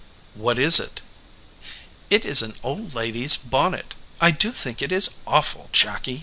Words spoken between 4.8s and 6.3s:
it is awful, Jacky."